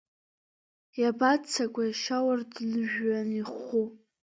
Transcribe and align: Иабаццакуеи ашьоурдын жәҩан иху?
Иабаццакуеи 1.01 1.91
ашьоурдын 1.95 2.73
жәҩан 2.89 3.29
иху? 3.39 3.85